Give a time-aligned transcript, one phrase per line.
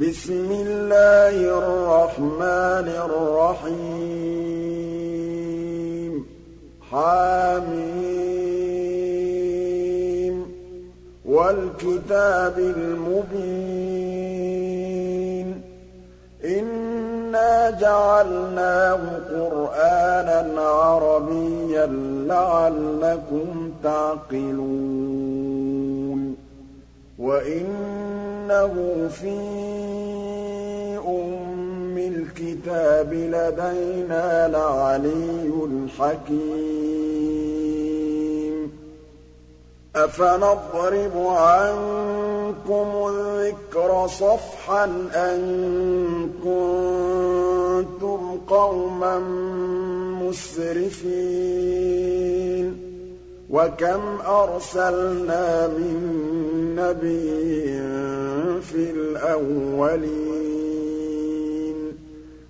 [0.00, 3.78] بِسْمِ اللَّهِ الرَّحْمَٰنِ الرَّحِيمِ.
[6.90, 7.64] حم
[11.24, 13.38] وَالْكِتَابِ الْمُبِينِ.
[16.44, 21.86] إِنَّا جَعَلْنَاهُ قُرْآنًا عَرَبِيًّا
[22.26, 25.57] لَّعَلَّكُمْ تَعْقِلُونَ.
[27.18, 29.38] وَإِنَّهُ فِي
[31.06, 35.52] أُمِّ الْكِتَابِ لَدَيْنَا لَعَلِيٌّ
[35.98, 37.18] حَكِيمٌ
[39.96, 45.40] أَفَنَضْرِبُ عَنكُمُ الذِّكْرَ صَفْحًا أَن
[46.44, 49.18] كُنتُمْ قَوْمًا
[50.22, 51.48] مُّسْرِفِينَ
[53.50, 55.96] وَكَمْ أَرْسَلْنَا مِن
[56.76, 57.80] نَّبِيٍّ
[58.60, 60.48] فِي الْأَوَّلِينَ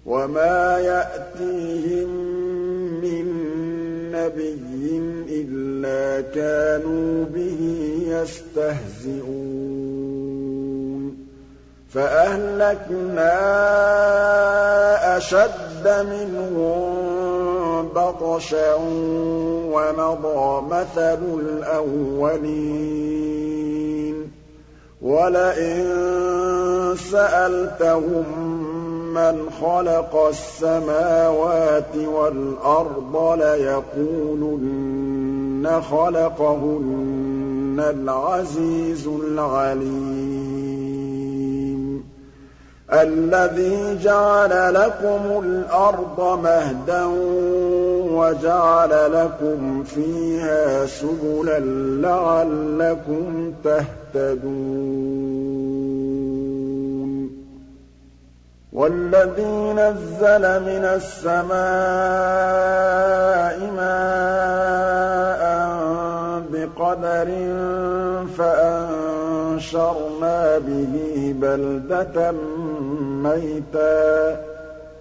[0.06, 2.08] وَمَا يَأْتِيهِم
[3.02, 3.26] مِّن
[4.12, 7.60] نَّبِيٍّ إِلَّا كَانُوا بِهِ
[8.06, 9.38] يَسْتَهْزِئُونَ
[11.88, 13.36] فَأَهْلَكْنَا
[15.16, 17.27] أَشَدَّ مِنْهُم
[17.82, 18.74] بَطْشًا
[19.72, 22.78] وَمَضَىٰ مَثَلُ الْأَوَّلِينَ.
[25.02, 25.84] وَلَئِن
[27.10, 28.24] سَأَلْتَهُم
[29.14, 40.58] مَّنْ خَلَقَ السَّمَاوَاتِ وَالْأَرْضَ لَيَقُولُنَّ خَلَقَهُنَّ الْعَزِيزُ الْعَلِيمُ.
[42.92, 47.04] الَّذِي جَعَلَ لَكُمُ الْأَرْضَ مَهْدًا
[48.18, 51.58] وَجَعَلَ لَكُمْ فِيهَا سُبُلًا
[52.02, 54.48] لَّعَلَّكُمْ تَهْتَدُونَ.
[58.72, 61.48] وَالَّذِي نَزَّلَ مِنَ السَّمَاءِ
[63.76, 65.42] مَاءً
[66.52, 67.28] بِقَدَرٍ
[68.38, 72.32] فَأَنشَرْنَا بِهِ بَلْدَةً
[73.00, 74.36] مَّيْتًا ۚ.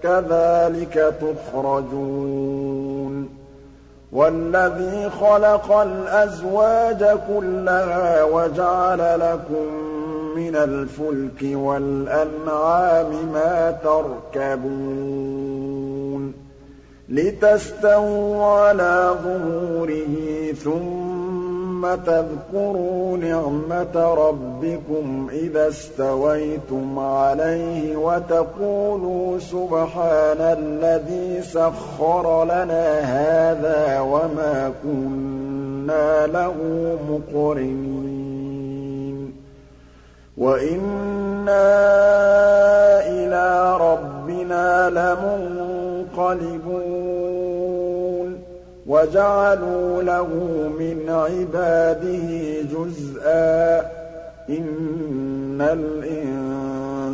[0.03, 2.86] كَذَٰلِكَ تُخْرَجُونَ.
[4.17, 9.65] وَالَّذِي خَلَقَ الْأَزْوَاجَ كُلَّهَا وَجَعَلَ لَكُم
[10.35, 14.73] مِّنَ الْفُلْكِ وَالْأَنْعَامِ مَا تَرْكَبُونَ
[17.09, 20.15] لِتَسْتَوُوا عَلَىٰ ظُهُورِهِ
[20.63, 21.26] ثُمَّ
[21.85, 36.55] تَذْكُرُوا نِعْمَةَ رَبِّكُمْ إِذَا اسْتَوَيْتُمْ عَلَيْهِ وَتَقُولُوا سُبْحَانَ الَّذِي سَخَّرَ لَنَا هَٰذَا وَمَا كُنَّا لَهُ
[37.09, 38.07] مُقْرِنِينَ
[40.37, 41.67] وَإِنَّا
[43.09, 46.47] إِلَىٰ رَبِّنَا لَمُنقَلِبُونَ
[48.87, 50.27] وَجَعَلُوا لَهُ
[50.79, 53.85] مِنْ عِبَادِهِ جُزْءًا ۚ
[54.49, 57.13] إِنَّ الْإِنسَانَ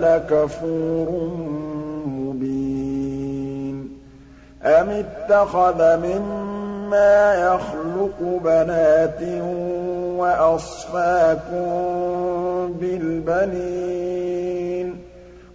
[0.00, 1.08] لَكَفُورٌ
[2.06, 3.88] مُّبِينٌ
[4.62, 9.22] أَمِ اتَّخَذَ مِمَّا يَخْلُقُ بَنَاتٍ
[10.18, 11.66] وَأَصْفَاكُم
[12.80, 14.53] بِالْبَنِينَ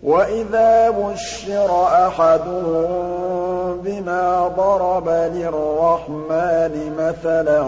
[0.04, 2.88] وَإِذَا بُشِّرَ أَحَدُهُم
[3.84, 7.62] بِمَا ضَرَبَ لِلرَّحْمَٰنِ مَثَلًا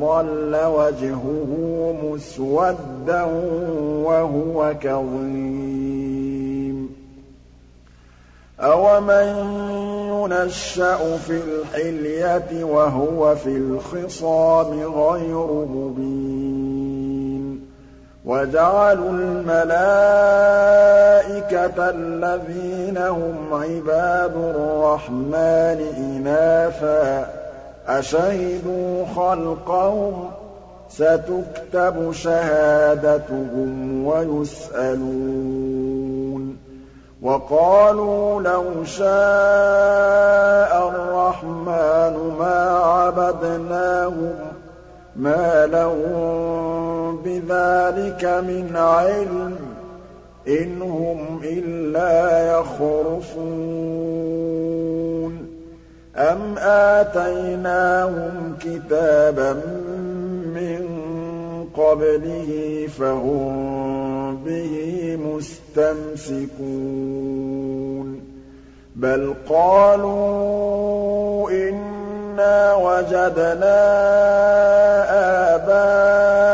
[0.00, 1.50] ظَلَّ وَجْهُهُ
[2.04, 3.24] مُسْوَدًّا
[4.06, 6.10] وَهُوَ كَظِيمٌ
[8.60, 9.26] أَوَمَن
[10.14, 16.89] يُنَشَّأُ فِي الْحِلْيَةِ وَهُوَ فِي الْخِصَامِ غَيْرُ مُبِينٍ
[18.24, 19.78] وَجَعَلُوا الْمَلَائِكَةَ
[21.90, 27.26] الَّذِينَ هُمْ عِبَادُ الرَّحْمَٰنِ إِنَاثًا ۚ
[27.88, 30.32] أَشَهِدُوا خَلْقَهُمْ ۚ
[30.92, 35.40] سَتُكْتَبُ شَهَادَتُهُمْ وَيُسْأَلُونَ
[37.22, 39.10] وَقَالُوا لَوْ شَاءَ
[40.88, 44.52] الرَّحْمَٰنُ مَا عَبَدْنَاهُم ۗ
[45.16, 46.49] مَّا لَهُم
[47.50, 49.60] بِذَٰلِكَ مِنْ عِلْمٍ ۖ
[50.48, 53.40] إِنْ هُمْ إِلَّا يَخْرُصُونَ.
[56.16, 59.52] أَمْ آتَيْنَاهُمْ كِتَابًا
[60.54, 60.80] مِّن
[61.76, 66.60] قَبْلِهِ فَهُم بِهِ مُسْتَمْسِكُونَ.
[68.96, 73.80] بَلْ قَالُوا إِنَّا وَجَدْنَا
[75.54, 76.49] آبَاءَنَا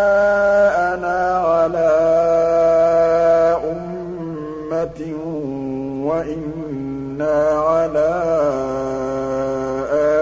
[7.17, 8.15] وَإِنَّا عَلَىٰ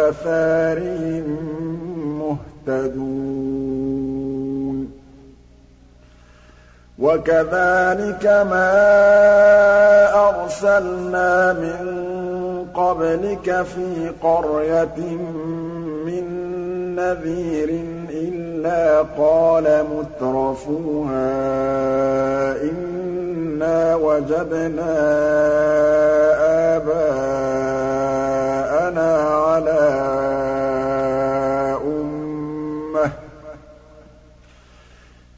[0.08, 1.26] آثَارِهِم
[2.66, 3.04] مُّهْتَدُونَ.
[6.98, 8.74] وَكَذَٰلِكَ مَا
[10.28, 11.78] أَرْسَلْنَا مِن
[12.74, 14.98] قَبْلِكَ فِي قَرْيَةٍ
[16.06, 16.24] مِّن
[16.96, 17.70] نَّذِيرٍ
[18.10, 21.34] إِلَّا قَالَ مُتْرَفُوهَا
[23.54, 24.94] إِنَّا وَجَدْنَا
[26.76, 27.50] آبَاءَنَا
[29.46, 29.94] عَلَىٰ
[31.86, 33.10] أُمَّةٍ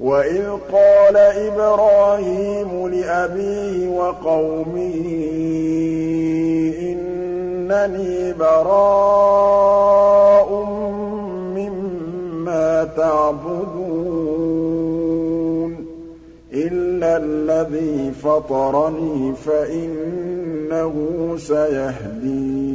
[0.00, 4.94] وَإِذْ قَالَ إِبْرَاهِيمُ لِأَبِيهِ وَقَوْمِهِ
[6.80, 10.23] إِنَّنِي بَرَاءٌ
[12.96, 14.14] تَعْبُدُونَ
[16.54, 20.94] إِلَّا الَّذِي فَطَرَنِي فَإِنَّهُ
[21.38, 22.74] سَيَهْدِينِ.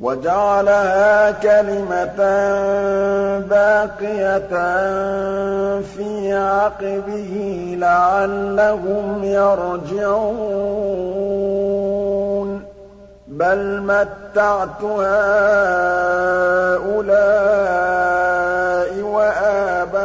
[0.00, 2.16] وَجَعَلَهَا كَلِمَةً
[3.38, 4.52] بَاقِيَةً
[5.80, 10.50] فِي عَقِبِهِ لَعَلَّهُمْ يَرْجِعُونَ.
[13.40, 15.32] بَلْ مَتَّعْتُ هَٰؤُلَاءِ
[19.02, 19.96] وَآبَاءَهُمْ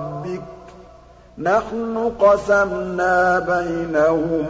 [1.43, 4.45] نَحْنُ قَسَمْنَا بَيْنَهُم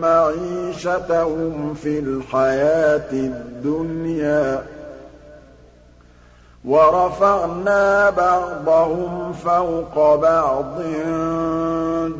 [0.00, 4.62] مَّعِيشَتَهُمْ فِي الْحَيَاةِ الدُّنْيَا ۚ
[6.64, 10.82] وَرَفَعْنَا بَعْضَهُمْ فَوْقَ بَعْضٍ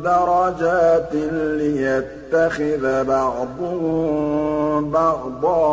[0.03, 1.13] دَرَجَاتٍ
[1.59, 5.69] لِّيَتَّخِذَ بَعْضُهُم بَعْضًا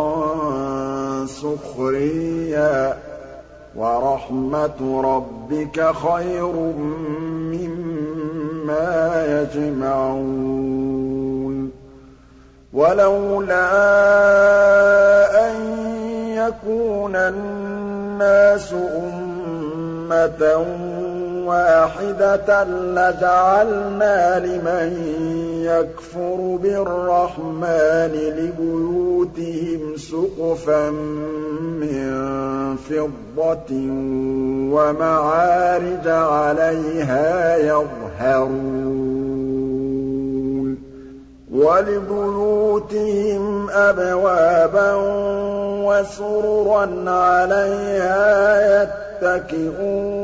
[1.27, 2.97] سُخْرِيًّا ۗ
[3.77, 6.53] وَرَحْمَتُ رَبِّكَ خَيْرٌ
[7.53, 7.90] مِّمَّا
[9.41, 10.61] يَجْمَعُونَ
[12.73, 13.67] وَلَوْلَا
[15.51, 15.55] أَن
[16.35, 20.43] يَكُونَ النَّاسُ أُمَّةً
[21.51, 22.65] وَاحِدَةً
[22.99, 24.89] لَّجَعَلْنَا لِمَن
[25.65, 30.91] يَكْفُرُ بِالرَّحْمَٰنِ لِبُيُوتِهِمْ سُقُفًا
[31.83, 32.07] مِّن
[32.77, 33.73] فِضَّةٍ
[34.75, 39.01] وَمَعَارِجَ عَلَيْهَا يَظْهَرُونَ
[41.53, 44.95] وَلِبُيُوتِهِمْ أَبْوَابًا
[45.89, 48.23] وَسُرُرًا عَلَيْهَا
[48.83, 50.20] يَتَّكِئُونَ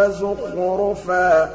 [0.00, 1.48] وَزُخْرُفًا ۚ.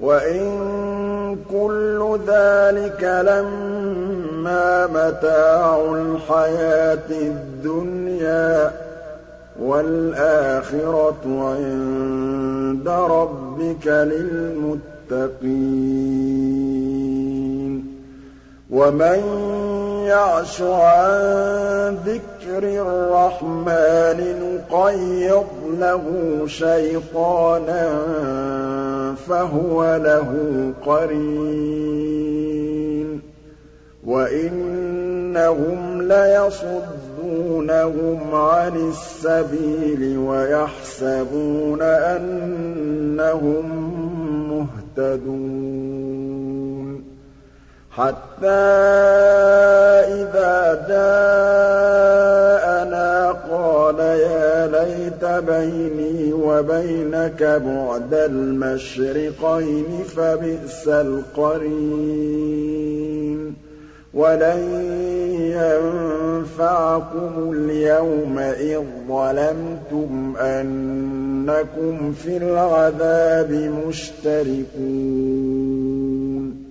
[0.00, 8.72] وَإِن كُلُّ ذَٰلِكَ لَمَّا مَتَاعُ الْحَيَاةِ الدُّنْيَا ۖ
[9.62, 14.78] وَالْآخِرَةُ عِندَ رَبِّكَ لِلْمُتَّقِينَ.
[18.70, 19.20] وَمَن
[20.06, 25.46] يَعْشُ عَن ذِكْرِ ذِكْرِ الرَّحْمَٰنِ نُقَيِّضْ
[25.80, 26.04] لَهُ
[26.46, 27.88] شَيْطَانًا
[29.28, 30.28] فَهُوَ لَهُ
[30.86, 32.28] قَرِينٌ
[34.06, 37.54] وَإِنَّهُمْ لَيَصُدُّونَهُمْ
[38.34, 43.64] عَنِ السَّبِيلِ وَيَحْسَبُونَ أَنَّهُم
[44.96, 45.98] مُّهْتَدُونَ
[47.98, 48.46] حَتَّىٰ
[50.06, 53.10] إِذَا جَاءَنَا
[53.50, 62.18] قَالَ يَا لَيْتَ بَيْنِي وَبَيْنَكَ بُعْدَ الْمَشْرِقَيْنِ فَبِئْسَ الْقَرِينُ.
[64.14, 64.60] وَلَن
[65.40, 73.52] يَنفَعَكُمُ الْيَوْمَ إِذ ظَّلَمْتُمْ أَنَّكُمْ فِي الْعَذَابِ
[73.86, 76.67] مُشْتَرِكُونَ.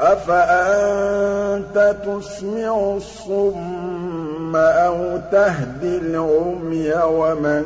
[0.00, 7.64] أَفَأَنتَ تُسْمِعُ الصُّمَّ أَوْ تَهْدِي الْعُمْيَ وَمَن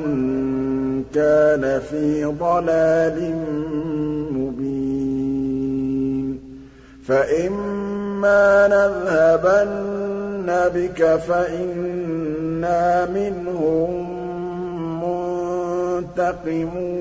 [1.14, 3.18] كَانَ فِي ضَلَالٍ
[7.06, 13.90] فَإِمَّا نَذْهَبَنَّ بِكَ فَإِنَّا مِنْهُم
[16.02, 16.92] مُّنتَقِمُونَ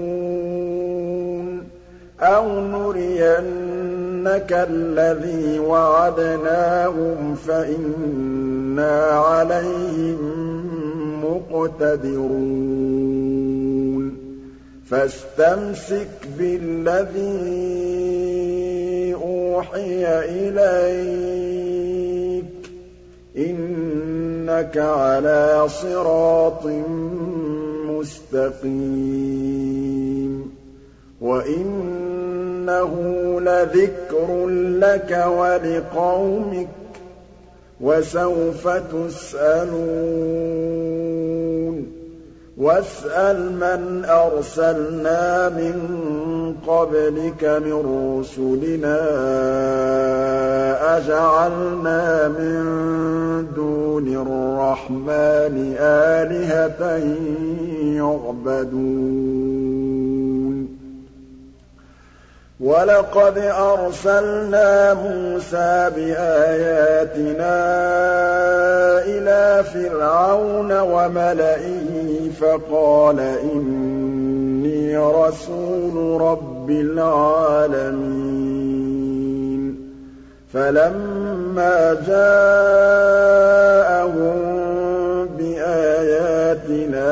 [2.22, 2.62] أَوْ
[4.22, 10.18] نُرِيَنَّكَ الَّذِي وَعَدْنَاهُمْ فَإِنَّا عَلَيْهِم
[11.25, 12.22] مُّقْتَدِرُونَ.
[14.86, 16.08] فَاسْتَمْسِكْ
[16.40, 17.34] بِالَّذِي
[19.13, 20.06] أُوحِيَ
[20.50, 22.68] إِلَيْكَ ۖ.
[23.38, 26.66] إِنَّكَ عَلَىٰ صِرَاطٍ
[27.90, 28.51] مُّسْتَقِيمٍ.
[32.72, 34.48] وَإِنَّهُ لَذِكْرٌ
[34.80, 36.70] لَّكَ وَلِقَوْمِكَ ۖ
[37.82, 39.82] وَسَوْفَ تُسْأَلُونَ.
[42.58, 45.74] وَاسْأَلْ مَنْ أَرْسَلْنَا مِن
[46.68, 49.00] قَبْلِكَ مِن رُّسُلِنَا
[50.98, 52.62] أَجَعَلْنَا مِن
[53.56, 56.98] دُونِ الرَّحْمَٰنِ آلِهَةً
[57.98, 60.81] يُعْبَدُونَ.
[62.62, 67.56] وَلَقَدْ أَرْسَلْنَا مُوسَىٰ بِآيَاتِنَا
[69.06, 78.12] إِلَىٰ فِرْعَوْنَ وَمَلَئِهِ فَقَالَ إِنِّي رَسُولُ رَبِّ الْعَالَمِينَ
[80.53, 82.91] فَلَمَّا جَاءَهُم
[85.38, 87.12] بِآيَاتِنَا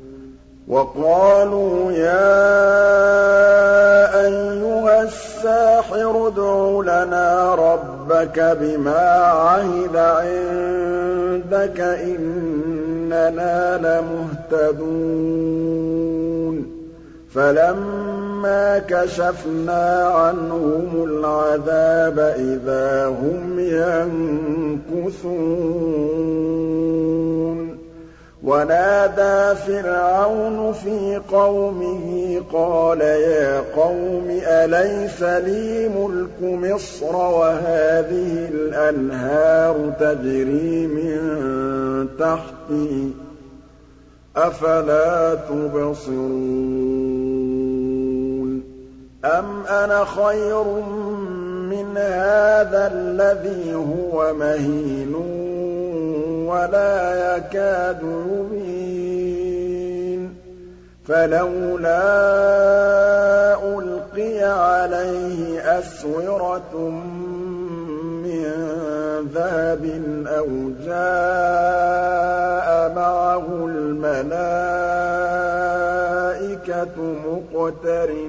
[0.71, 2.51] وَقَالُوا يَا
[4.25, 14.81] أَيُّهَ السَّاحِرُ ادْعُ لَنَا رَبَّكَ بِمَا عَهِدَ عِندَكَ إِنَّنَا لَمُهْتَدُونَ.
[17.33, 23.59] فَلَمَّا كَشَفْنَا عَنْهُمُ الْعَذَابَ إِذَا هُمْ
[24.95, 27.70] يَنكُثُونَ.
[28.43, 41.19] وَنَادَىٰ فِرْعَوْنُ فِي قَوْمِهِ قَالَ يَا قَوْمِ أَلَيْسَ لِي مُلْكُ مِصْرَ وَهَٰذِهِ الْأَنْهَارُ تَجْرِي مِن
[42.19, 43.13] تَحْتِي ۖ
[44.37, 46.21] أَفَلَا تُبْصِرُونَ
[49.25, 50.63] أَمْ أَنَا خَيْرٌ
[51.69, 55.50] مِّنْ هَٰذَا الَّذِي هُوَ مَهِينٌ
[56.51, 58.61] وَلَا يَكَادُ يُبِينُ.
[61.07, 62.03] فَلَوْلَا
[63.77, 66.75] أُلْقِيَ عَلَيْهِ أَسْوِرَةٌ
[68.23, 68.43] مِّن
[69.33, 69.83] ذَهَبٍ
[70.27, 70.47] أَوْ
[70.85, 74.35] جَاءَ مَعَهُ الْمَلَائِكَةُ
[76.97, 78.21] مُقْتَرِنِينَ.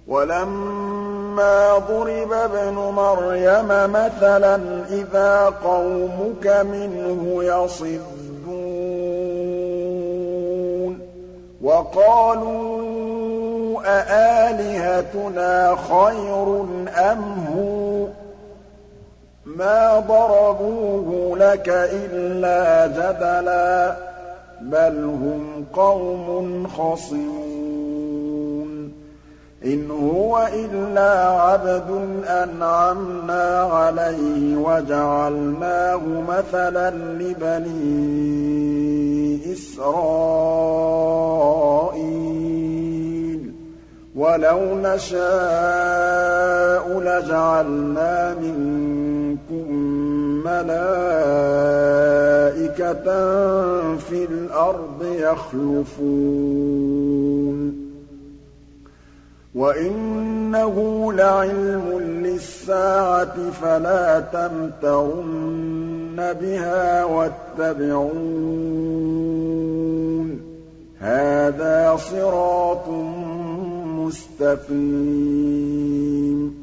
[0.09, 4.57] وَلَمَّا ضُرِبَ ابْنُ مَرْيَمَ مَثَلًا
[4.91, 8.01] إِذَا قَوْمُكَ مِنْهُ يَصِدُّونَ.
[11.63, 12.91] وَقَالُوا
[13.85, 17.21] أَآلِهَتُنَا خَيْرٌ أَمْ
[17.55, 17.80] هُوَ ۚ؟
[19.47, 23.97] مَا ضَرَبُوهُ لَكَ إِلَّا جَدَلًا ۚ
[24.63, 28.21] بَلْ هُمْ قَوْمٌ خَصِمُونَ
[29.65, 31.91] إِنْ هُوَ إِلَّا عَبْدٌ
[32.27, 38.21] أَنْعَمْنَا عَلَيْهِ وَجَعَلْنَاهُ مَثَلًا لِّبَنِي
[39.53, 40.61] إِسْرَائِيلَ
[44.17, 45.21] وَلَوْ نَشَاءُ
[47.01, 49.30] لَجَعَلْنَا مِنكُم
[50.45, 50.81] مَّلَائِكَةً
[53.97, 56.11] فِي الْأَرْضِ يَخْلُفُونَ.
[59.55, 68.21] وَإِنَّهُ لَعِلْمٌ لِّلسَّاعَةِ فَلَا تَمْتَرُنَّ بِهَا وَاتَّبِعُونِ.
[71.01, 72.89] هَٰذَا صِرَاطٌ
[73.87, 76.60] مُّسْتَقِيمٌ.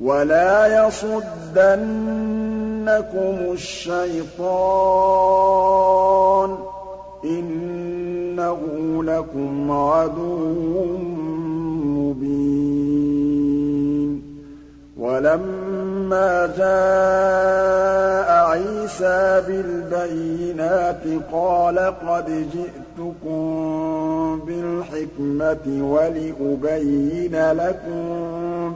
[0.00, 1.76] وَلَا يَصُدَّنَّكُمُ
[3.52, 4.50] الشَّيْطَانُ
[6.56, 6.60] ۖ
[7.24, 8.58] إِنَّهُ
[9.04, 10.96] لَكُمْ عَدُوٌّ
[12.00, 12.90] مُّبِينٌ
[14.98, 21.02] وَلَمَّا جَاءَ عِيسَىٰ بِالْبَيِّنَاتِ
[21.32, 22.28] قَالَ قَدْ
[22.98, 28.02] جِئْتُكُم بِالْحِكْمَةِ وَلِأُبَيِّنَ لَكُم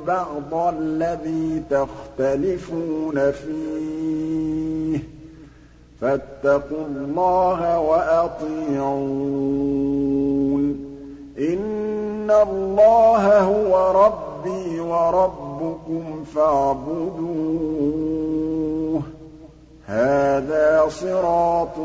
[0.07, 5.01] بَعْضَ الَّذِي تَخْتَلِفُونَ فِيهِ ۖ
[6.01, 9.05] فَاتَّقُوا اللَّهَ وَأَطِيعُونِ
[11.39, 17.41] إِنَّ اللَّهَ هُوَ رَبِّي وَرَبُّكُمْ فَاعْبُدُوهُ
[19.01, 19.05] ۚ
[19.89, 21.77] هَٰذَا صِرَاطٌ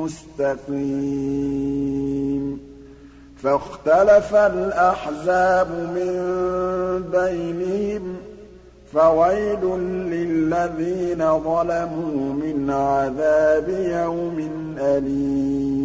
[0.00, 0.80] مُّسْتَقِيمٌ
[3.42, 6.14] فَاخْتَلَفَ الْأَحْزَابُ مِن
[7.12, 8.18] بَيْنِهِمْ ۖ
[8.92, 9.62] فَوَيْلٌ
[10.14, 14.38] لِّلَّذِينَ ظَلَمُوا مِنْ عَذَابِ يَوْمٍ
[14.78, 15.79] أَلِيمٍ.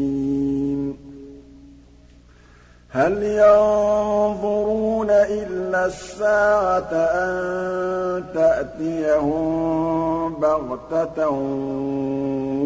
[2.96, 11.30] هَلْ يَنظُرُونَ إِلَّا السَّاعَةَ أَن تَأْتِيَهُم بَغْتَةً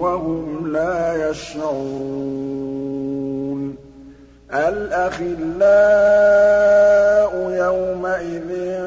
[0.01, 1.69] وَهُمْ لَا يَشْعُرُونَ؟
[4.53, 5.69] الْأَخِلَّاءُ
[7.49, 8.79] يَوْمَئِذٍ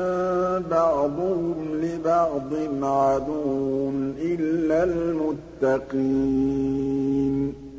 [0.70, 2.52] بَعْضُهُمْ لِبَعْضٍ
[2.82, 7.71] عَدُوٌّ إِلَّا الْمُتَّقِينَ.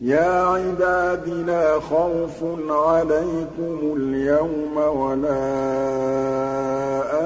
[0.00, 5.30] يَا عِبَادِ لَا خَوْفٌ عَلَيْكُمُ الْيَوْمَ وَلَا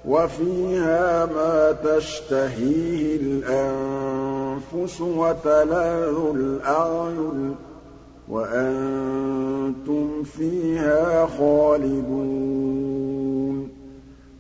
[0.09, 4.18] وَفِيهَا مَا تَشْتَهِيهِ الْأَنفُسُ.
[5.01, 7.57] وَتَلَذُّ الْأَعْيُنُ ۖ
[8.33, 12.89] وَأَنتُمْ فِيهَا خَالِدُونَ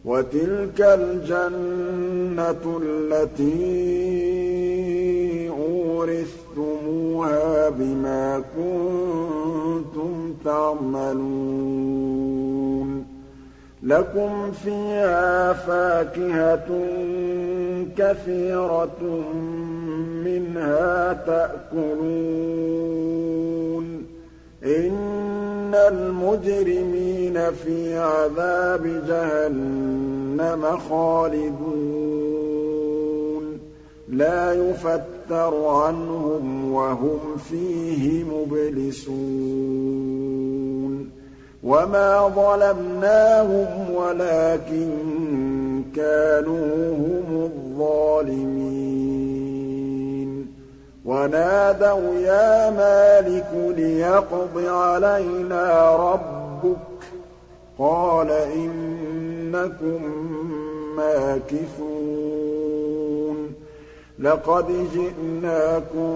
[0.04, 3.88] وَتِلْكَ الْجَنَّةُ الَّتِي
[5.48, 11.18] أُورِثْتُمُوهَا بِمَا كُنتُمْ تَعْمَلُونَ
[13.88, 16.86] لَكُمْ فِيهَا فَاكِهَةٌ
[17.96, 19.02] كَثِيرَةٌ
[20.24, 22.08] مِّنْهَا تَأْكُلُونَ.
[24.64, 31.98] إِنَّ الْمُجْرِمِينَ فِي عَذَابِ جَهَنَّمَ خَالِدُونَ.
[34.08, 39.18] لَا يُفَتَّرُ عَنْهُمْ وَهُمْ فِيهِ مُبْلِسُونَ.
[41.62, 44.90] وَمَا ظَلَمْنَاهُمْ وَلَٰكِن
[45.96, 49.08] كَانُوا هُمُ الظَّالِمِينَ
[51.04, 57.04] وَنَادَوْا يَا مَالِكُ لِيَقْضِ عَلَيْنَا رَبُّكَ ۖ
[57.78, 60.02] قَالَ إِنَّكُم
[60.96, 62.37] مَّاكِثُونَ
[64.18, 66.14] لَقَدْ جِئْنَاكُم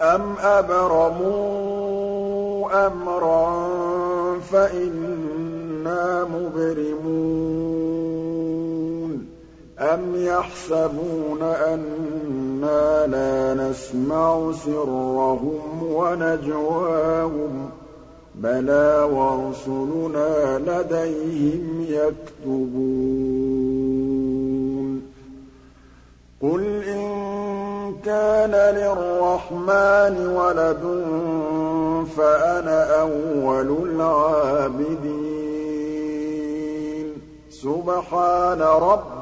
[0.01, 1.27] أَمْ أَبْرَمُوا
[2.87, 3.69] أَمْرًا
[4.39, 8.12] فَإِنَّا مُبْرِمُونَ.
[9.83, 17.73] أَمْ يَحْسَبُونَ أَنَّا لَا نَسْمَعُ سِرَّهُمْ وَنَجْوَاهُم ۚ
[18.35, 22.93] بَلَىٰ وَرُسُلُنَا لَدَيْهِمْ يَكْتُبُونَ
[26.43, 27.09] قُلْ إِن
[28.05, 30.83] كَانَ لِلرَّحْمَٰنِ وَلَدٌ
[32.17, 35.23] فَأَنَا أَوَّلُ الْعَابِدِينَ
[37.51, 39.22] سُبْحَانَ رَبِّ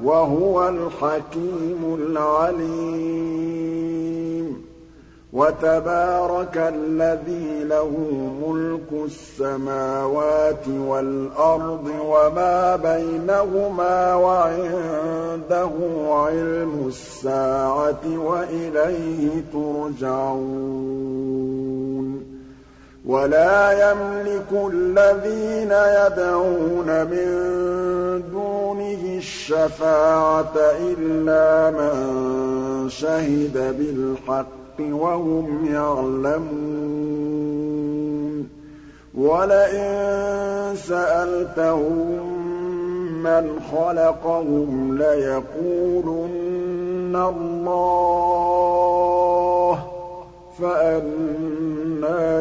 [0.05, 3.31] وَهُوَ الْحَكِيمُ الْعَلِيمُ.
[5.33, 7.91] وَتَبَارَكَ الَّذِي لَهُ
[8.47, 15.73] مُلْكُ السَّمَاوَاتِ وَالْأَرْضِ وَمَا بَيْنَهُمَا وَعِندَهُ
[16.15, 20.31] عِلْمُ السَّاعَةِ وَإِلَيْهِ تُرْجَعُونَ.
[23.07, 27.29] وَلَا يَمْلِكُ الَّذِينَ يَدْعُونَ مِن
[28.33, 36.51] دُونِهِ الشَّفَاعَةَ إِلَّا مَن شَهِدَ بِالْحَقِّ وَهُمْ يَعْلَمُونَ.
[39.15, 42.21] وَلَئِن سَأَلْتَهُم
[43.23, 46.37] مَّنْ خَلَقَهُمْ لَيَقُولُنَّ
[47.17, 48.45] اللَّهُ
[49.75, 49.79] ۖ
[50.63, 52.41] فَأَنَّىٰ